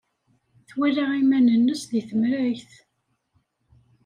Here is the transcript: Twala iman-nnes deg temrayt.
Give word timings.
Twala 0.67 1.03
iman-nnes 1.21 1.81
deg 1.91 2.03
temrayt. 2.09 2.71